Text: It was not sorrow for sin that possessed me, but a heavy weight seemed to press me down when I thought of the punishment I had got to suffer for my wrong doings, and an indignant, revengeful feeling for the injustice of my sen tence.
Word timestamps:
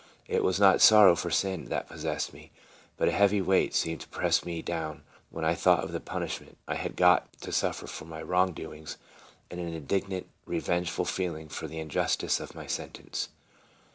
It 0.27 0.43
was 0.43 0.59
not 0.59 0.81
sorrow 0.81 1.15
for 1.15 1.29
sin 1.29 1.65
that 1.65 1.87
possessed 1.87 2.33
me, 2.33 2.49
but 2.97 3.07
a 3.07 3.11
heavy 3.11 3.39
weight 3.39 3.75
seemed 3.75 4.01
to 4.01 4.07
press 4.07 4.43
me 4.43 4.63
down 4.63 5.03
when 5.29 5.45
I 5.45 5.53
thought 5.53 5.83
of 5.83 5.91
the 5.91 5.99
punishment 5.99 6.57
I 6.67 6.73
had 6.73 6.95
got 6.95 7.31
to 7.41 7.51
suffer 7.51 7.85
for 7.85 8.05
my 8.05 8.23
wrong 8.23 8.51
doings, 8.53 8.97
and 9.51 9.59
an 9.59 9.71
indignant, 9.71 10.25
revengeful 10.47 11.05
feeling 11.05 11.49
for 11.49 11.67
the 11.67 11.77
injustice 11.77 12.39
of 12.39 12.55
my 12.55 12.65
sen 12.65 12.89
tence. 12.89 13.27